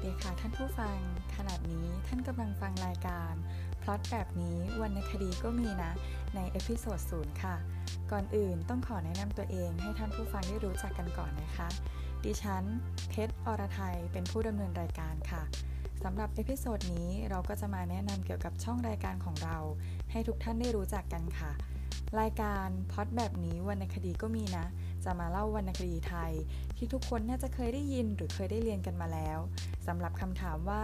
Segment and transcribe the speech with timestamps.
[0.00, 0.98] ่านผู้ฟัง
[1.36, 3.34] ขณะนี้ท่านกำลังฟังรายการ
[3.82, 5.92] พล็อตแบบนี้วรรณคดีก็มีนะ
[6.34, 7.56] ใน episode ศูนย์ค่ะ
[8.10, 11.68] ก่อนอื่นต้องขอแนะนำตัวเองให้ท่านผู้ฟังได้รู้จักกันก่อนนะคะ
[12.24, 12.64] ดิฉัน
[13.08, 15.42] เพชรอรไทยเป็นผู้ดำเนินรายการค่ะ
[16.04, 19.58] สำหรับ episode นี้เราก็จะมาแนะนำเกี่ยวกับช่องรายการของเรา
[20.10, 21.52] ให้ทุกท่านได้รู้จักกันค่ะ
[22.20, 24.66] รายการพล็อตแบบนี้วรรณคดีก็มีนะ
[25.08, 26.32] จะมาเล่าวรรณคดีไทย
[26.76, 29.38] ที่ทุกคนน่าจะเคยได้ยินหรือเคยได้เรียนกันมาแล้ว
[29.86, 30.82] สำหรับคำถามว่า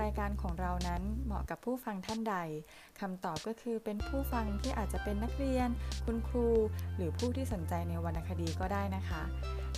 [0.00, 2.36] รายการของเรานั้นเหมาะกับผู้ฟังท่านใด
[3.00, 5.68] คำตอบก็คือเป็นผู้ฟังที่อาจจะเป็นนักเรียน
[6.04, 6.48] คุณครู
[6.96, 9.22] หรือผู้ที่สนใจในวรรณคดีก็ได้นะคะ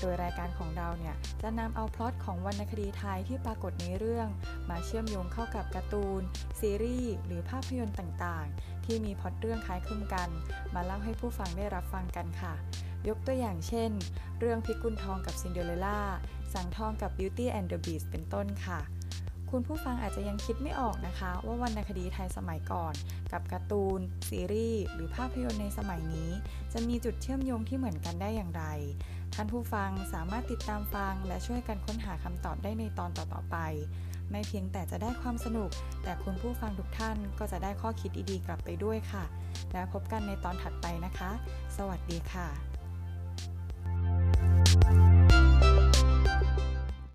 [0.01, 4.28] โดยรายการของเราเนี่ยจะนำเอาพล็อตของวรรณคดีไทยที่ปรากฏในเรื่อง
[4.70, 6.23] มาเชื่อมโยงเข้ากับการ์ตูน
[6.61, 10.28] ซีรีส์หรือภาพยนตร์ต่างๆ ที่มีพอตเรื่องคล้ายคลึงกัน
[10.74, 12.55] มาเล่าให้ผู้ฟังได้รับฟังกันค่ะ
[13.09, 13.91] ยกตัวอย่างเช่น
[14.38, 16.01] เรื่องพิกุลทองกับซินเดอเรลล่า
[16.55, 18.81] สังข์ทองกับ Beauty and the Beast เป็นต้นค่ะ
[19.50, 22.94] คุณผู้ฟังอาจจะยังคิดไม่ออกนะคะ ว่าวรรณคดีไทยสมัยก่อน
[23.33, 26.31] กับการ์ตูน ซีรีส์หรือภาพยนตร์ในสมัยนี้
[26.72, 28.64] จะมีจุดเชื่อมโยงที่เหมือนกันได้อย่างไร
[29.34, 33.56] ท่านผู้ฟังสามารถติดตามฟังและช่วยกันค้นหาคำตอบได้ในตอนต่อๆไป
[34.31, 35.71] ไม่เพียงแต่จะได้ความสนุก
[36.03, 39.25] แต่คุณผู้ฟังทุกท่านก็จะได้ข้อคิดดีๆกลับไปด้วยค่ะ
[39.73, 41.31] แล้วพบกันในตอนถัดไปนะคะ
[41.77, 42.78] สวัสดีค่ะ